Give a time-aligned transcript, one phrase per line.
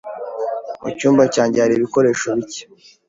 [0.81, 2.61] Mu cyumba cyanjye hari ibikoresho bike.